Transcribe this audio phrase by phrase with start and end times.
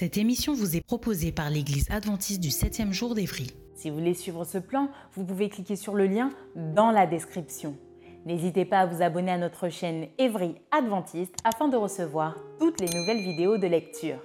[0.00, 3.48] Cette émission vous est proposée par l'Église adventiste du 7e jour d'Évry.
[3.74, 7.76] Si vous voulez suivre ce plan, vous pouvez cliquer sur le lien dans la description.
[8.24, 12.88] N'hésitez pas à vous abonner à notre chaîne Évry Adventiste afin de recevoir toutes les
[12.88, 14.22] nouvelles vidéos de lecture.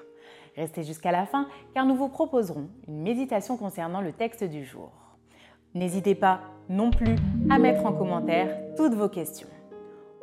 [0.56, 4.94] Restez jusqu'à la fin car nous vous proposerons une méditation concernant le texte du jour.
[5.74, 7.18] N'hésitez pas non plus
[7.50, 9.50] à mettre en commentaire toutes vos questions.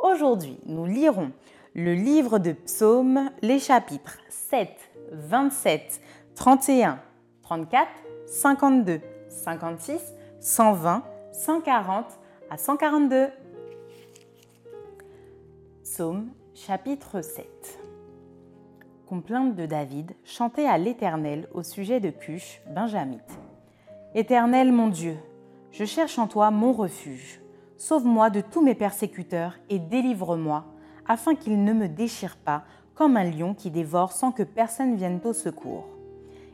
[0.02, 1.30] Aujourd'hui, nous lirons
[1.74, 4.70] le livre de Psaumes, les chapitres 7,
[5.12, 6.00] 27,
[6.34, 6.98] 31,
[7.42, 7.88] 34,
[8.26, 10.00] 52, 56,
[10.40, 12.06] 120, 140
[12.50, 13.28] à 142.
[15.84, 17.46] Psaume chapitre 7
[19.06, 23.38] Complainte de David chantée à l'Éternel au sujet de Cush, Benjamite.
[24.14, 25.16] Éternel mon Dieu,
[25.70, 27.40] je cherche en toi mon refuge.
[27.76, 30.64] Sauve-moi de tous mes persécuteurs et délivre-moi,
[31.06, 35.20] afin qu'ils ne me déchirent pas comme un lion qui dévore sans que personne vienne
[35.24, 35.86] au secours.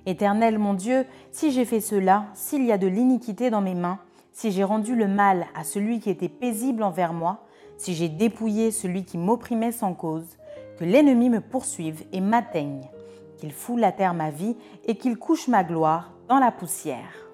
[0.06, 3.98] Éternel mon Dieu, si j'ai fait cela, s'il y a de l'iniquité dans mes mains,
[4.32, 7.44] si j'ai rendu le mal à celui qui était paisible envers moi,
[7.76, 10.38] si j'ai dépouillé celui qui m'opprimait sans cause,
[10.78, 12.88] que l'ennemi me poursuive et m'atteigne,
[13.36, 17.28] qu'il foule à terre ma vie et qu'il couche ma gloire dans la poussière.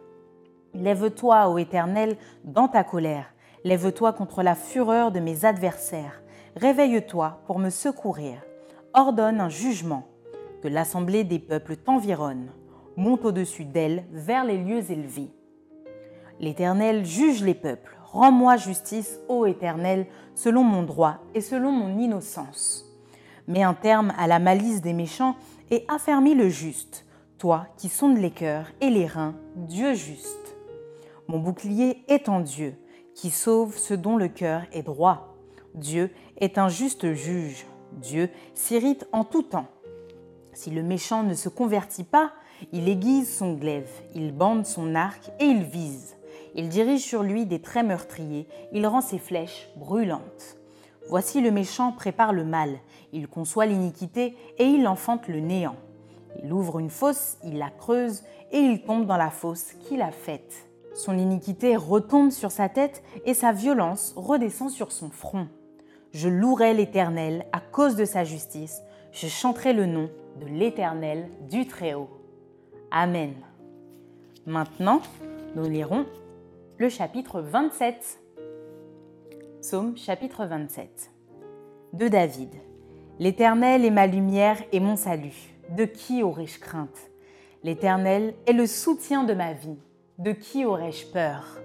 [0.74, 3.32] Lève-toi, ô Éternel, dans ta colère,
[3.64, 6.22] lève-toi contre la fureur de mes adversaires,
[6.56, 8.42] réveille-toi pour me secourir
[8.94, 10.08] ordonne un jugement,
[10.62, 12.50] que l'assemblée des peuples t'environne,
[12.96, 15.30] monte au-dessus d'elle vers les lieux élevés.
[16.40, 22.84] L'Éternel juge les peuples, rends-moi justice, ô Éternel, selon mon droit et selon mon innocence.
[23.46, 25.36] Mets un terme à la malice des méchants
[25.70, 27.06] et affermis le juste,
[27.38, 30.56] toi qui sondes les cœurs et les reins, Dieu juste.
[31.28, 32.74] Mon bouclier est en Dieu,
[33.14, 35.36] qui sauve ce dont le cœur est droit.
[35.74, 37.66] Dieu est un juste juge.
[38.00, 39.68] Dieu s'irrite en tout temps.
[40.52, 42.32] Si le méchant ne se convertit pas,
[42.72, 46.16] il aiguise son glaive, il bande son arc et il vise.
[46.54, 50.56] Il dirige sur lui des traits meurtriers, il rend ses flèches brûlantes.
[51.08, 52.78] Voici le méchant prépare le mal,
[53.12, 55.76] il conçoit l'iniquité et il enfante le néant.
[56.42, 58.22] Il ouvre une fosse, il la creuse
[58.52, 60.68] et il tombe dans la fosse qu'il a faite.
[60.94, 65.48] Son iniquité retombe sur sa tête et sa violence redescend sur son front.
[66.14, 68.82] Je louerai l'Éternel à cause de sa justice.
[69.10, 70.08] Je chanterai le nom
[70.40, 72.08] de l'Éternel du Très-Haut.
[72.92, 73.34] Amen.
[74.46, 75.00] Maintenant,
[75.56, 76.06] nous lirons
[76.78, 78.20] le chapitre 27.
[79.60, 81.10] Psaume chapitre 27.
[81.94, 82.54] De David.
[83.18, 85.56] L'Éternel est ma lumière et mon salut.
[85.70, 87.10] De qui aurais-je crainte?
[87.64, 89.80] L'Éternel est le soutien de ma vie.
[90.18, 91.58] De qui aurais-je peur?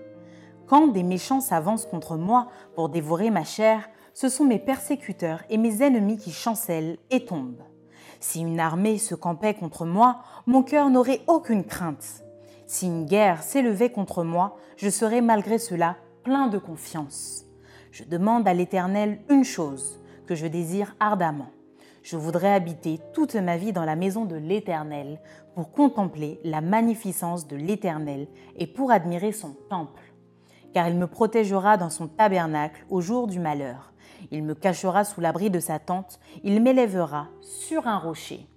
[0.65, 5.57] Quand des méchants s'avancent contre moi pour dévorer ma chair, ce sont mes persécuteurs et
[5.57, 7.63] mes ennemis qui chancellent et tombent.
[8.19, 12.23] Si une armée se campait contre moi, mon cœur n'aurait aucune crainte.
[12.65, 17.45] Si une guerre s'élevait contre moi, je serais malgré cela plein de confiance.
[17.91, 21.49] Je demande à l'Éternel une chose que je désire ardemment.
[22.03, 25.19] Je voudrais habiter toute ma vie dans la maison de l'Éternel
[25.55, 28.27] pour contempler la magnificence de l'Éternel
[28.57, 30.13] et pour admirer son temple.
[30.73, 33.91] Car il me protégera dans son tabernacle au jour du malheur
[34.31, 38.47] il me cachera sous l'abri de sa tente, il m'élèvera sur un rocher.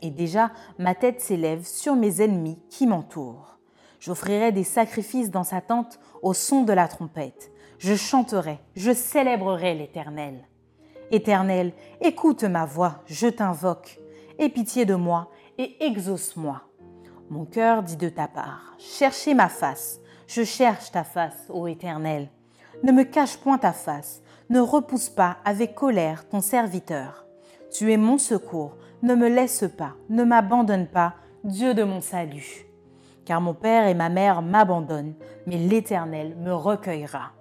[0.00, 3.58] Et déjà, ma tête s'élève sur mes ennemis qui m'entourent.
[4.00, 7.50] J'offrirai des sacrifices dans sa tente au son de la trompette.
[7.78, 10.46] Je chanterai, je célébrerai l'Éternel.
[11.10, 14.00] Éternel, écoute ma voix, je t'invoque.
[14.38, 16.62] Aie pitié de moi et exauce-moi.
[17.30, 20.00] Mon cœur dit de ta part, cherchez ma face.
[20.26, 22.28] Je cherche ta face, ô Éternel.
[22.82, 27.26] Ne me cache point ta face, ne repousse pas avec colère ton serviteur.
[27.72, 31.14] Tu es mon secours, ne me laisse pas, ne m'abandonne pas,
[31.44, 32.66] Dieu de mon salut.
[33.24, 35.14] Car mon père et ma mère m'abandonnent,
[35.46, 37.32] mais l'Éternel me recueillera.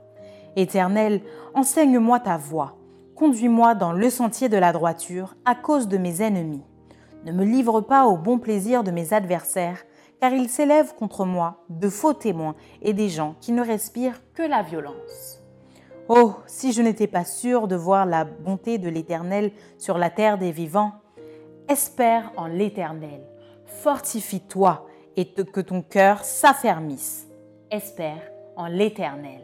[0.56, 1.22] Éternel,
[1.54, 2.78] enseigne-moi ta voie,
[3.16, 6.64] conduis-moi dans le sentier de la droiture à cause de mes ennemis.
[7.26, 9.84] Ne me livre pas au bon plaisir de mes adversaires,
[10.20, 14.44] car ils s'élèvent contre moi de faux témoins et des gens qui ne respirent que
[14.44, 15.43] la violence.
[16.10, 20.38] Oh, si je n'étais pas sûr de voir la bonté de l'Éternel sur la terre
[20.38, 20.92] des vivants,
[21.70, 23.22] espère en l'Éternel,
[23.66, 24.86] fortifie-toi
[25.16, 27.30] et que ton cœur s'affermisse.
[27.72, 28.22] Espère
[28.58, 29.42] en l'Éternel.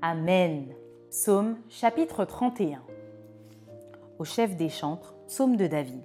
[0.00, 0.68] Amen.
[1.10, 2.82] Psaume chapitre 31.
[4.18, 6.04] Au chef des chantres, psaume de David.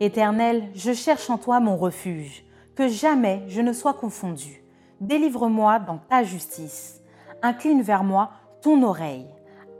[0.00, 4.64] Éternel, je cherche en toi mon refuge, que jamais je ne sois confondu.
[5.00, 7.00] Délivre-moi dans ta justice.
[7.42, 9.26] Incline vers moi ton oreille.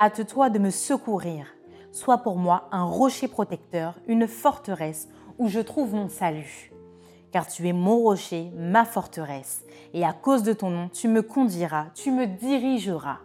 [0.00, 1.46] Hâte-toi de me secourir.
[1.90, 5.08] Sois pour moi un rocher protecteur, une forteresse
[5.38, 6.72] où je trouve mon salut.
[7.32, 11.22] Car tu es mon rocher, ma forteresse, et à cause de ton nom, tu me
[11.22, 13.18] conduiras, tu me dirigeras.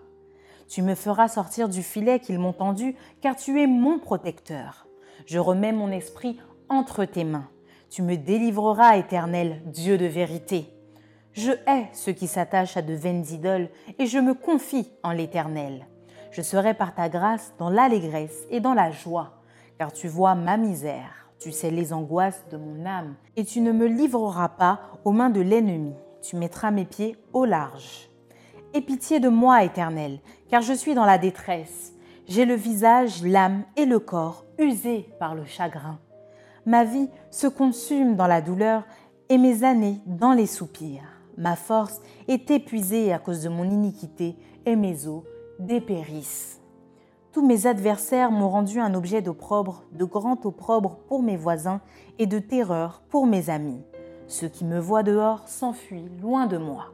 [0.67, 4.88] Tu me feras sortir du filet qu'ils m'ont tendu, car tu es mon protecteur.
[5.25, 7.47] Je remets mon esprit entre tes mains.
[7.89, 10.72] Tu me délivreras, éternel, Dieu de vérité.
[11.33, 15.88] Je hais ceux qui s'attachent à de vaines idoles, et je me confie en l'Éternel.
[16.30, 19.41] Je serai par ta grâce dans l'allégresse et dans la joie,
[19.80, 23.71] car tu vois ma misère, tu sais les angoisses de mon âme, et tu ne
[23.71, 28.09] me livreras pas aux mains de l'ennemi, tu mettras mes pieds au large.
[28.75, 30.19] Aie pitié de moi, Éternel,
[30.50, 31.94] car je suis dans la détresse.
[32.27, 36.00] J'ai le visage, l'âme et le corps usés par le chagrin.
[36.65, 38.83] Ma vie se consume dans la douleur
[39.30, 41.12] et mes années dans les soupirs.
[41.38, 44.35] Ma force est épuisée à cause de mon iniquité
[44.65, 45.24] et mes os
[45.59, 46.62] dépérissent.
[47.31, 51.81] Tous mes adversaires m'ont rendu un objet d'opprobre, de grand opprobre pour mes voisins
[52.19, 53.81] et de terreur pour mes amis.
[54.27, 56.91] Ceux qui me voient dehors s'enfuient loin de moi.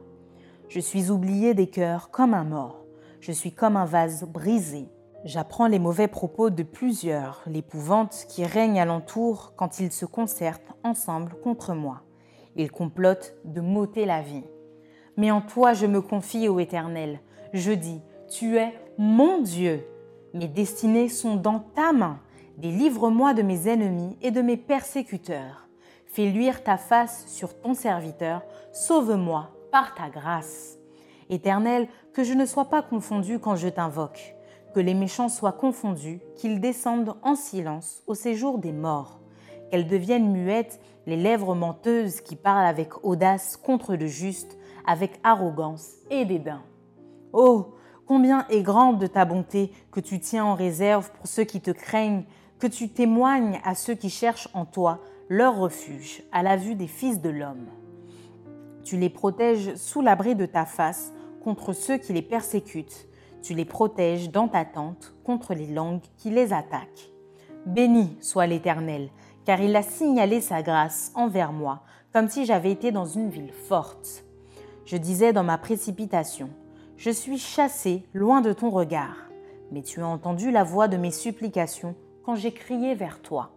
[0.68, 2.84] Je suis oublié des cœurs comme un mort.
[3.20, 4.88] Je suis comme un vase brisé.
[5.24, 11.34] J'apprends les mauvais propos de plusieurs, l'épouvante qui règne alentour quand ils se concertent ensemble
[11.42, 12.00] contre moi.
[12.60, 14.44] Ils complotent de m'ôter la vie.
[15.16, 17.20] Mais en toi je me confie, ô Éternel.
[17.54, 19.82] Je dis, tu es mon Dieu.
[20.34, 22.20] Mes destinées sont dans ta main.
[22.58, 25.68] Délivre-moi de mes ennemis et de mes persécuteurs.
[26.04, 28.42] Fais luire ta face sur ton serviteur.
[28.72, 30.78] Sauve-moi par ta grâce.
[31.30, 34.34] Éternel, que je ne sois pas confondu quand je t'invoque
[34.74, 39.19] que les méchants soient confondus, qu'ils descendent en silence au séjour des morts,
[39.70, 45.92] qu'elles deviennent muettes les lèvres menteuses qui parlent avec audace contre le juste, avec arrogance
[46.10, 46.62] et dédain.
[47.32, 47.74] Oh,
[48.06, 52.24] combien est grande ta bonté que tu tiens en réserve pour ceux qui te craignent,
[52.58, 56.88] que tu témoignes à ceux qui cherchent en toi leur refuge à la vue des
[56.88, 57.68] fils de l'homme.
[58.82, 61.12] Tu les protèges sous l'abri de ta face
[61.44, 63.06] contre ceux qui les persécutent
[63.42, 67.10] tu les protèges dans ta tente contre les langues qui les attaquent.
[67.66, 69.10] Béni soit l'Éternel,
[69.50, 71.80] car il a signalé sa grâce envers moi,
[72.12, 74.24] comme si j'avais été dans une ville forte.
[74.84, 76.50] Je disais dans ma précipitation,
[76.96, 79.16] Je suis chassé loin de ton regard,
[79.72, 83.50] mais tu as entendu la voix de mes supplications quand j'ai crié vers toi.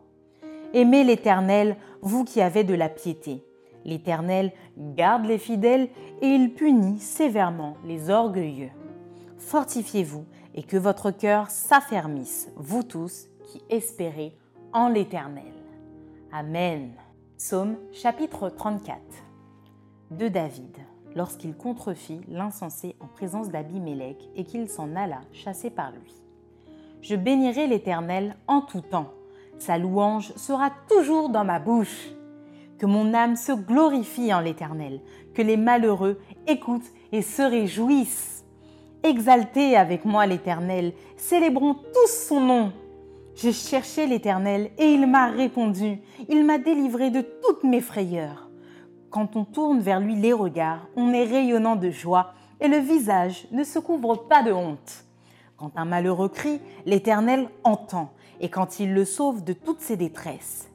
[0.73, 3.43] Aimez l'Éternel, vous qui avez de la piété.
[3.85, 5.89] L'Éternel garde les fidèles
[6.23, 8.71] et il punit sévèrement les orgueilleux
[9.37, 10.25] fortifiez-vous
[10.55, 14.35] et que votre cœur s'affermisse, vous tous qui espérez
[14.71, 15.62] en l'Éternel.
[16.35, 16.93] Amen.
[17.37, 18.99] Psaume chapitre 34
[20.09, 20.75] de David,
[21.15, 26.11] lorsqu'il contrefit l'insensé en présence d'Abimélec et qu'il s'en alla chassé par lui.
[27.03, 29.13] Je bénirai l'Éternel en tout temps.
[29.59, 32.09] Sa louange sera toujours dans ma bouche.
[32.79, 35.01] Que mon âme se glorifie en l'Éternel,
[35.35, 38.43] que les malheureux écoutent et se réjouissent
[39.03, 42.73] Exaltez avec moi l'Éternel, célébrons tous son nom.
[43.35, 45.99] J'ai cherché l'Éternel et il m'a répondu,
[46.29, 48.49] il m'a délivré de toutes mes frayeurs.
[49.09, 53.47] Quand on tourne vers lui les regards, on est rayonnant de joie et le visage
[53.51, 55.05] ne se couvre pas de honte.
[55.57, 60.69] Quand un malheureux crie, l'Éternel entend et quand il le sauve de toutes ses détresses.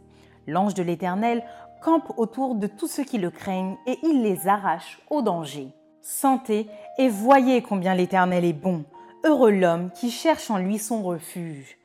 [0.47, 1.45] L'ange de l'Éternel
[1.81, 5.69] campe autour de tous ceux qui le craignent et il les arrache au danger.
[6.01, 6.67] Sentez
[6.99, 8.85] et voyez combien l'Éternel est bon.
[9.25, 11.78] Heureux l'homme qui cherche en lui son refuge.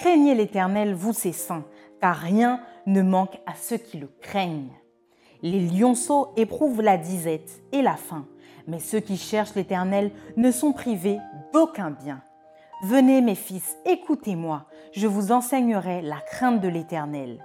[0.00, 1.66] Craignez l'Éternel, vous ses saints,
[2.00, 4.72] car rien ne manque à ceux qui le craignent.
[5.42, 8.26] Les lionceaux éprouvent la disette et la faim,
[8.66, 11.18] mais ceux qui cherchent l'Éternel ne sont privés
[11.52, 12.22] d'aucun bien.
[12.84, 17.44] Venez mes fils, écoutez-moi, je vous enseignerai la crainte de l'Éternel.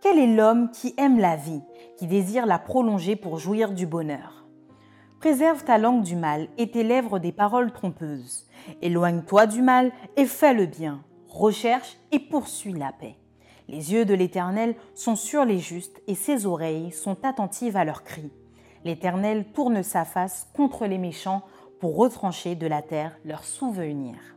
[0.00, 1.62] Quel est l'homme qui aime la vie,
[1.96, 4.46] qui désire la prolonger pour jouir du bonheur?
[5.18, 8.46] Préserve ta langue du mal et tes lèvres des paroles trompeuses.
[8.82, 11.02] Éloigne-toi du mal et fais le bien.
[11.28, 13.16] Recherche et poursuit la paix.
[13.68, 18.02] Les yeux de l'Éternel sont sur les justes et ses oreilles sont attentives à leurs
[18.02, 18.32] cris.
[18.84, 21.42] L'Éternel tourne sa face contre les méchants
[21.80, 24.36] pour retrancher de la terre leurs souvenirs.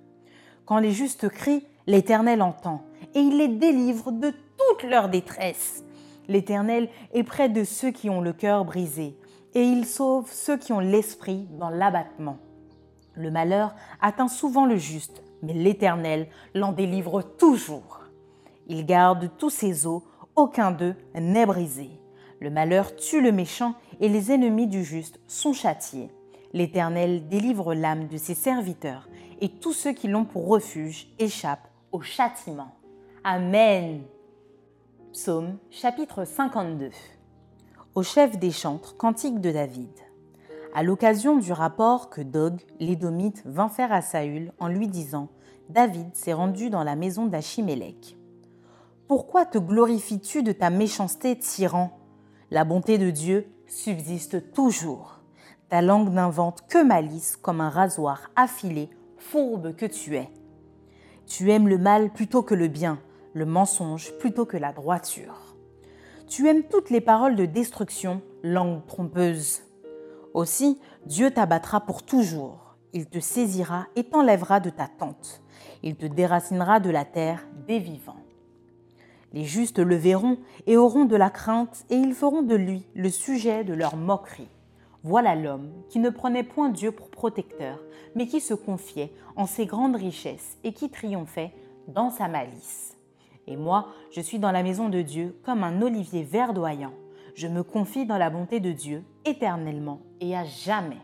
[0.65, 2.81] Quand les justes crient, l'Éternel entend
[3.15, 5.83] et il les délivre de toute leur détresse.
[6.27, 9.17] L'Éternel est près de ceux qui ont le cœur brisé
[9.53, 12.38] et il sauve ceux qui ont l'esprit dans l'abattement.
[13.15, 18.01] Le malheur atteint souvent le juste, mais l'Éternel l'en délivre toujours.
[18.67, 20.01] Il garde tous ses os,
[20.36, 21.89] aucun d'eux n'est brisé.
[22.39, 26.10] Le malheur tue le méchant et les ennemis du juste sont châtiés.
[26.53, 29.07] L'Éternel délivre l'âme de ses serviteurs
[29.39, 32.75] et tous ceux qui l'ont pour refuge échappent au châtiment.
[33.24, 34.01] Amen.
[35.13, 36.89] Psaume chapitre 52.
[37.93, 39.91] Au chef des chantres, cantique de David.
[40.73, 45.27] À l'occasion du rapport que Dog, l'édomite, vint faire à Saül en lui disant
[45.69, 48.17] David s'est rendu dans la maison d'Achimélec.
[49.09, 51.99] Pourquoi te glorifies-tu de ta méchanceté, tyran?
[52.51, 55.19] La bonté de Dieu subsiste toujours.
[55.67, 60.29] Ta langue n'invente que malice comme un rasoir affilé, fourbe que tu es.
[61.25, 62.99] Tu aimes le mal plutôt que le bien,
[63.33, 65.55] le mensonge plutôt que la droiture.
[66.29, 69.63] Tu aimes toutes les paroles de destruction, langue trompeuse.
[70.33, 72.75] Aussi, Dieu t'abattra pour toujours.
[72.93, 75.41] Il te saisira et t'enlèvera de ta tente.
[75.83, 78.23] Il te déracinera de la terre des vivants.
[79.33, 83.09] Les justes le verront et auront de la crainte, et ils feront de lui le
[83.09, 84.50] sujet de leur moquerie.
[85.03, 87.79] Voilà l'homme qui ne prenait point Dieu pour protecteur,
[88.13, 91.53] mais qui se confiait en ses grandes richesses et qui triomphait
[91.88, 92.97] dans sa malice.
[93.47, 96.93] Et moi, je suis dans la maison de Dieu comme un olivier verdoyant.
[97.35, 101.01] Je me confie dans la bonté de Dieu éternellement et à jamais.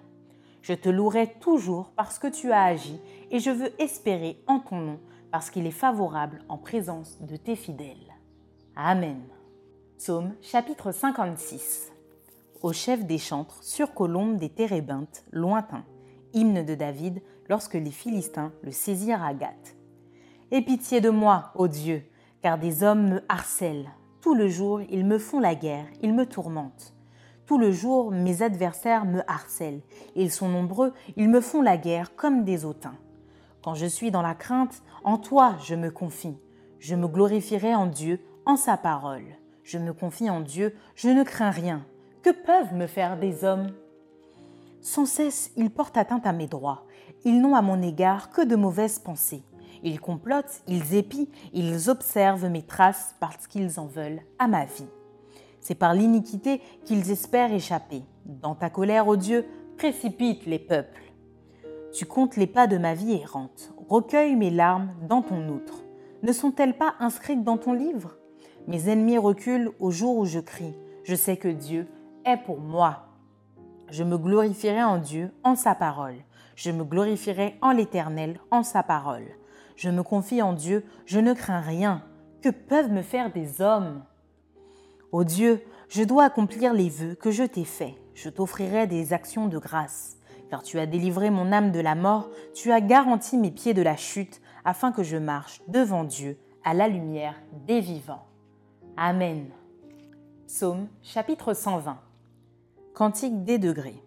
[0.62, 3.00] Je te louerai toujours parce que tu as agi
[3.32, 5.00] et je veux espérer en ton nom
[5.32, 8.14] parce qu'il est favorable en présence de tes fidèles.
[8.76, 9.22] Amen.
[9.98, 11.92] Psaume chapitre 56
[12.62, 15.86] au chef des chantres sur colombe des térébintes, lointains,
[16.34, 19.76] hymne de David lorsque les Philistins le saisirent à Gath.
[20.52, 22.04] Aie pitié de moi, ô Dieu,
[22.42, 23.92] car des hommes me harcèlent.
[24.28, 26.94] Tout le jour, ils me font la guerre, ils me tourmentent.
[27.46, 29.80] Tout le jour, mes adversaires me harcèlent.
[30.18, 32.98] Ils sont nombreux, ils me font la guerre comme des autins.
[33.64, 36.36] Quand je suis dans la crainte, en toi je me confie.
[36.78, 39.24] Je me glorifierai en Dieu, en sa parole.
[39.64, 41.86] Je me confie en Dieu, je ne crains rien.
[42.22, 43.72] Que peuvent me faire des hommes?
[44.82, 46.84] Sans cesse, ils portent atteinte à mes droits.
[47.24, 49.44] Ils n'ont à mon égard que de mauvaises pensées.
[49.84, 54.88] Ils complotent, ils épient, ils observent mes traces parce qu'ils en veulent à ma vie.
[55.60, 58.04] C'est par l'iniquité qu'ils espèrent échapper.
[58.26, 59.46] Dans ta colère, ô Dieu,
[59.78, 61.14] précipite les peuples.
[61.94, 65.84] Tu comptes les pas de ma vie errante, recueille mes larmes dans ton outre.
[66.24, 68.18] Ne sont-elles pas inscrites dans ton livre?
[68.68, 70.76] Mes ennemis reculent au jour où je crie.
[71.04, 71.88] Je sais que Dieu
[72.36, 73.06] pour moi.
[73.90, 76.18] Je me glorifierai en Dieu, en sa parole.
[76.56, 79.28] Je me glorifierai en l'Éternel, en sa parole.
[79.78, 82.02] Je me confie en Dieu, je ne crains rien.
[82.42, 84.04] Que peuvent me faire des hommes?
[85.12, 87.94] Ô Dieu, je dois accomplir les vœux que je t'ai faits.
[88.16, 90.18] Je t'offrirai des actions de grâce.
[90.50, 93.84] Car tu as délivré mon âme de la mort, tu as garanti mes pieds de
[93.84, 98.26] la chute, afin que je marche devant Dieu à la lumière des vivants.
[98.98, 99.46] Amen.
[100.48, 102.00] Psaume chapitre 120
[102.96, 104.02] Cantique des degrés.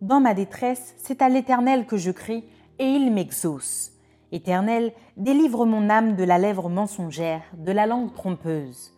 [0.00, 2.44] Dans ma détresse, c'est à l'Éternel que je crie,
[2.78, 3.97] et il m'exauce.
[4.30, 8.92] Éternel, délivre mon âme de la lèvre mensongère, de la langue trompeuse.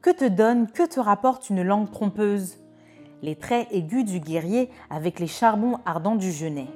[0.00, 2.56] Que te donne, que te rapporte une langue trompeuse?
[3.20, 6.68] Les traits aigus du guerrier avec les charbons ardents du genet.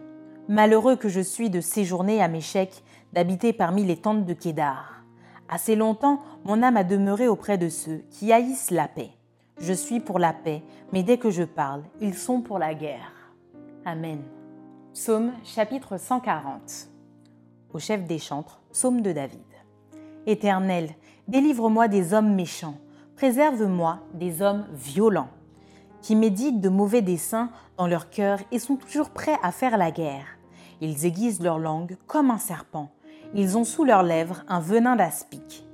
[0.48, 2.82] Malheureux que je suis de séjourner à Méchec,
[3.14, 5.02] d'habiter parmi les tentes de Kédar.
[5.48, 9.12] Assez longtemps, mon âme a demeuré auprès de ceux qui haïssent la paix.
[9.58, 13.12] Je suis pour la paix, mais dès que je parle, ils sont pour la guerre.
[13.86, 14.20] Amen.
[14.92, 16.93] Psaume chapitre 140.
[17.74, 19.40] Au chef des chantres, psaume de David.
[20.26, 20.90] Éternel,
[21.26, 22.76] délivre-moi des hommes méchants,
[23.16, 25.30] préserve-moi des hommes violents,
[26.00, 29.90] qui méditent de mauvais desseins dans leur cœur et sont toujours prêts à faire la
[29.90, 30.38] guerre.
[30.80, 32.92] Ils aiguisent leur langue comme un serpent.
[33.34, 35.66] Ils ont sous leurs lèvres un venin d'aspic.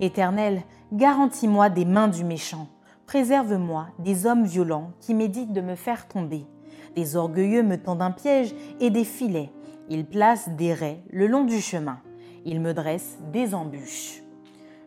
[0.00, 2.66] Éternel, garantis-moi des mains du méchant
[3.06, 6.46] Préserve-moi des hommes violents qui méditent de me faire tomber.
[6.96, 9.52] Des orgueilleux me tendent un piège et des filets.
[9.90, 11.98] Ils placent des raies le long du chemin.
[12.46, 14.22] Ils me dressent des embûches.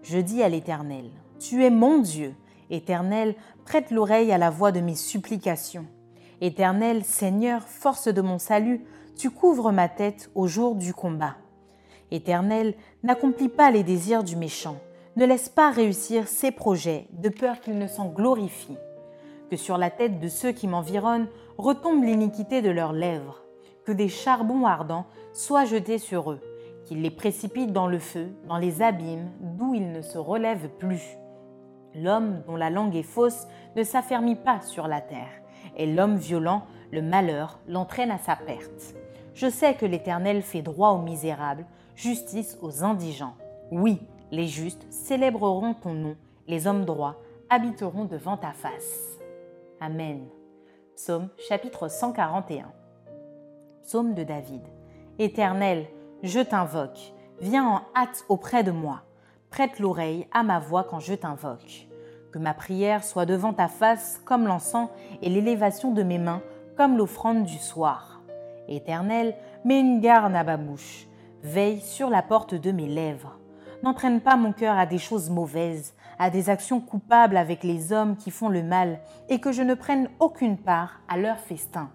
[0.02, 1.06] Je dis à l'Éternel,
[1.40, 2.34] Tu es mon Dieu.
[2.70, 3.36] Éternel,
[3.66, 5.86] prête l'oreille à la voix de mes supplications.
[6.42, 8.84] Éternel, Seigneur, force de mon salut,
[9.16, 11.36] tu couvres ma tête au jour du combat.
[12.12, 12.74] Éternel,
[13.04, 14.78] n'accomplis pas les désirs du méchant,
[15.16, 18.78] ne laisse pas réussir ses projets, de peur qu'il ne s'en glorifie.
[19.50, 21.28] Que sur la tête de ceux qui m'environnent
[21.58, 23.42] retombe l'iniquité de leurs lèvres,
[23.88, 26.42] que des charbons ardents soient jetés sur eux,
[26.84, 31.16] qu'ils les précipitent dans le feu, dans les abîmes, d'où ils ne se relèvent plus.
[31.96, 35.32] L'homme dont la langue est fausse ne s'affermit pas sur la terre,
[35.78, 38.94] et l'homme violent, le malheur, l'entraîne à sa perte.
[39.34, 41.66] Je sais que l'Éternel fait droit aux misérables,
[41.96, 43.36] justice aux indigents.
[43.72, 44.02] Oui,
[44.32, 49.18] les justes célébreront ton nom, les hommes droits habiteront devant ta face.
[49.80, 50.28] Amen.
[50.98, 52.77] Psaume chapitre 141.
[53.88, 54.64] Psaume de David.
[55.18, 55.86] Éternel,
[56.22, 59.04] je t'invoque, viens en hâte auprès de moi,
[59.50, 61.88] prête l'oreille à ma voix quand je t'invoque.
[62.34, 64.90] Que ma prière soit devant ta face comme l'encens
[65.22, 66.42] et l'élévation de mes mains
[66.76, 68.22] comme l'offrande du soir.
[68.68, 71.08] Éternel, mets une garde à ma bouche,
[71.42, 73.40] veille sur la porte de mes lèvres.
[73.84, 78.18] N'entraîne pas mon cœur à des choses mauvaises, à des actions coupables avec les hommes
[78.18, 81.90] qui font le mal, et que je ne prenne aucune part à leur festin.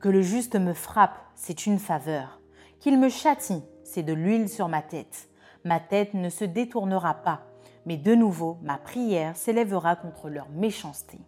[0.00, 2.40] Que le juste me frappe, c'est une faveur.
[2.80, 5.30] Qu'il me châtie, c'est de l'huile sur ma tête.
[5.64, 7.40] Ma tête ne se détournera pas,
[7.86, 11.18] mais de nouveau ma prière s'élèvera contre leur méchanceté.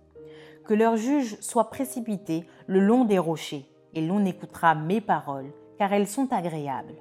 [0.66, 5.92] Que leur juge soit précipité le long des rochers, et l'on écoutera mes paroles, car
[5.94, 6.98] elles sont agréables.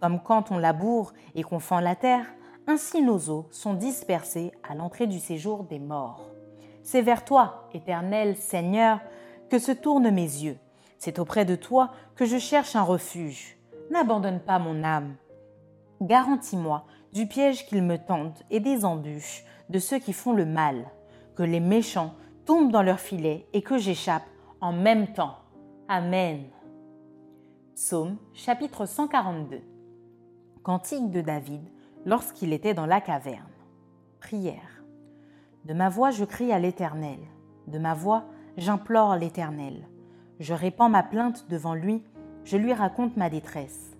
[0.00, 2.26] Comme quand on laboure et qu'on fend la terre,
[2.66, 6.28] ainsi nos eaux sont dispersées à l'entrée du séjour des morts.
[6.82, 9.00] C'est vers toi, éternel Seigneur,
[9.48, 10.58] que se tournent mes yeux.
[10.98, 13.56] C'est auprès de toi que je cherche un refuge.
[13.90, 15.14] N'abandonne pas mon âme.
[16.02, 20.90] Garantis-moi du piège qu'ils me tendent et des embûches de ceux qui font le mal,
[21.36, 22.14] que les méchants
[22.44, 24.26] tombent dans leur filet et que j'échappe
[24.60, 25.36] en même temps.
[25.88, 26.44] Amen.
[27.74, 29.60] Psaume chapitre 142
[30.62, 31.62] Cantique de David
[32.04, 33.44] lorsqu'il était dans la caverne.
[34.20, 34.82] Prière.
[35.64, 37.20] De ma voix je crie à l'Éternel,
[37.68, 38.24] de ma voix
[38.56, 39.88] j'implore l'Éternel.
[40.40, 42.02] Je répands ma plainte devant lui,
[42.44, 43.96] je lui raconte ma détresse.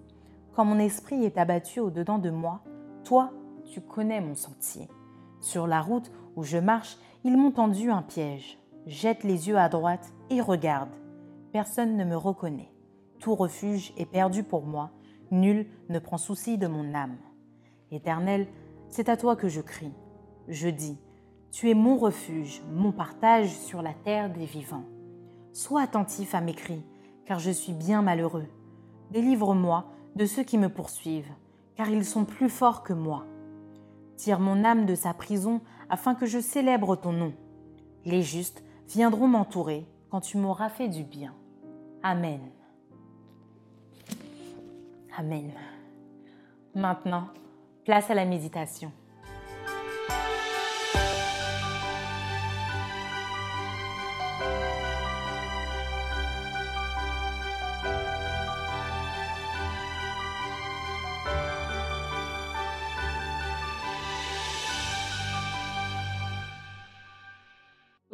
[0.54, 2.60] Quand mon esprit est abattu au-dedans de moi,
[3.04, 3.32] toi,
[3.64, 4.88] tu connais mon sentier.
[5.40, 8.58] Sur la route où je marche, ils m'ont tendu un piège.
[8.86, 10.90] Jette les yeux à droite et regarde.
[11.52, 12.72] Personne ne me reconnaît.
[13.18, 14.90] Tout refuge est perdu pour moi.
[15.30, 17.16] Nul ne prend souci de mon âme.
[17.90, 18.46] Éternel,
[18.88, 19.92] c'est à toi que je crie.
[20.46, 20.98] Je dis,
[21.50, 24.84] Tu es mon refuge, mon partage sur la terre des vivants.
[25.58, 26.84] Sois attentif à mes cris,
[27.26, 28.46] car je suis bien malheureux.
[29.10, 31.32] Délivre-moi de ceux qui me poursuivent,
[31.74, 33.24] car ils sont plus forts que moi.
[34.16, 37.32] Tire mon âme de sa prison, afin que je célèbre ton nom.
[38.04, 41.34] Les justes viendront m'entourer quand tu m'auras fait du bien.
[42.04, 42.40] Amen.
[45.18, 45.50] Amen.
[46.76, 47.30] Maintenant,
[47.84, 48.92] Place à la méditation.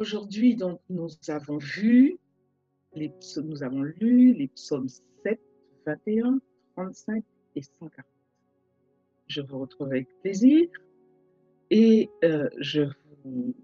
[0.05, 2.19] Aujourd'hui, donc, nous avons vu,
[2.93, 3.11] les
[3.43, 5.39] nous avons lu les psaumes 7,
[5.83, 6.39] 21,
[6.75, 7.23] 35
[7.55, 8.05] et 140
[9.25, 10.67] je vous retrouve avec plaisir.
[11.71, 12.83] Et euh, je
[13.23, 13.55] vous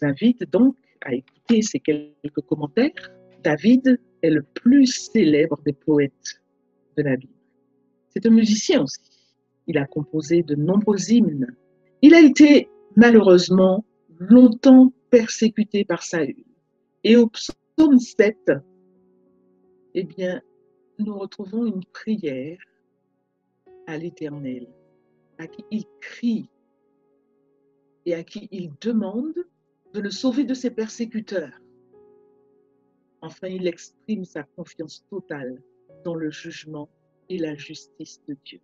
[0.00, 2.92] invite donc à écouter ces quelques commentaires.
[3.42, 6.40] David est le plus célèbre des poètes
[6.96, 7.32] de la Bible.
[8.10, 9.00] C'est un musicien aussi.
[9.66, 11.48] Il a composé de nombreux hymnes.
[12.00, 13.84] Il a été malheureusement
[14.20, 16.44] longtemps persécuté par Saül.
[17.02, 18.52] Et au psaume 7,
[19.94, 20.42] eh bien,
[20.98, 22.58] nous retrouvons une prière
[23.86, 24.68] à l'Éternel
[25.38, 26.50] à qui il crie
[28.04, 29.34] et à qui il demande
[29.94, 31.58] de le sauver de ses persécuteurs.
[33.22, 35.62] Enfin, il exprime sa confiance totale
[36.04, 36.90] dans le jugement
[37.30, 38.60] et la justice de Dieu.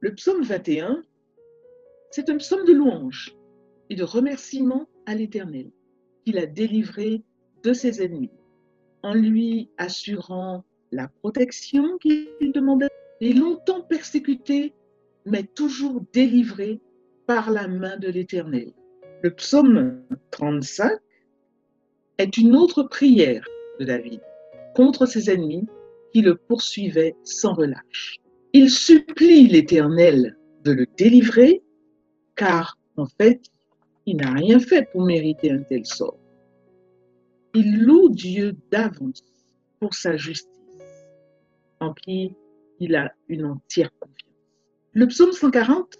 [0.00, 1.02] Le psaume 21,
[2.10, 3.36] c'est un psaume de louange
[3.90, 5.70] et de remerciement à l'Éternel,
[6.24, 7.22] qu'il a délivré
[7.62, 8.30] de ses ennemis,
[9.02, 12.88] en lui assurant la protection qu'il demandait
[13.20, 14.74] et longtemps persécuté
[15.26, 16.80] mais toujours délivré
[17.26, 18.72] par la main de l'Éternel.
[19.22, 20.98] Le psaume 35
[22.18, 23.46] est une autre prière
[23.80, 24.20] de David
[24.74, 25.66] contre ses ennemis
[26.12, 28.18] qui le poursuivaient sans relâche.
[28.52, 31.62] Il supplie l'Éternel de le délivrer
[32.36, 33.40] car en fait,
[34.06, 36.18] il n'a rien fait pour mériter un tel sort.
[37.54, 39.22] Il loue Dieu d'avance
[39.80, 40.48] pour sa justice,
[41.80, 42.34] en qui
[42.80, 44.18] il a une entière confiance.
[44.92, 45.96] Le psaume 140,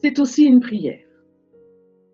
[0.00, 1.04] c'est aussi une prière.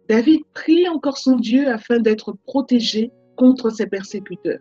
[0.09, 4.61] David prie encore son Dieu afin d'être protégé contre ses persécuteurs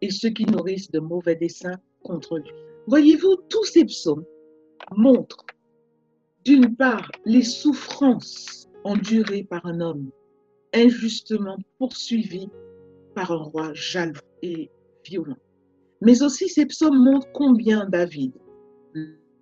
[0.00, 2.50] et ceux qui nourrissent de mauvais desseins contre lui.
[2.86, 4.24] Voyez-vous, tous ces psaumes
[4.96, 5.46] montrent
[6.44, 10.10] d'une part les souffrances endurées par un homme
[10.74, 12.48] injustement poursuivi
[13.14, 14.70] par un roi jaloux et
[15.04, 15.38] violent.
[16.00, 18.32] Mais aussi ces psaumes montrent combien David,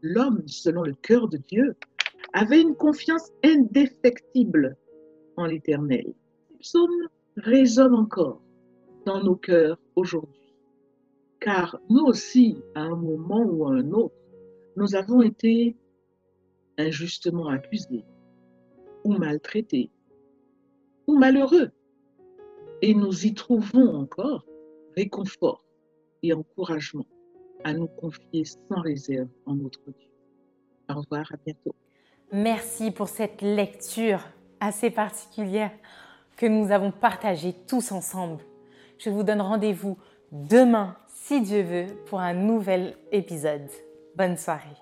[0.03, 1.75] l'homme selon le cœur de Dieu,
[2.33, 4.77] avait une confiance indéfectible
[5.37, 6.15] en l'Éternel.
[6.51, 8.41] Ces psaumes résonnent encore
[9.07, 10.55] dans nos cœurs aujourd'hui,
[11.41, 14.15] car nous aussi, à un moment ou à un autre,
[14.77, 15.77] nous avons été
[16.79, 18.05] injustement accusés
[19.05, 19.91] ou maltraités
[21.07, 21.71] ou malheureux.
[22.81, 24.45] Et nous y trouvons encore
[24.97, 25.65] réconfort
[26.23, 27.07] et encouragement
[27.65, 30.11] à nous confier sans réserve en notre Dieu.
[30.89, 31.75] Au revoir, à bientôt.
[32.33, 34.21] Merci pour cette lecture
[34.61, 35.73] assez particulière
[36.37, 38.43] que nous avons partagée tous ensemble.
[38.99, 39.99] Je vous donne rendez-vous
[40.33, 43.69] demain, si Dieu veut, pour un nouvel épisode.
[44.17, 44.77] Bonne soirée.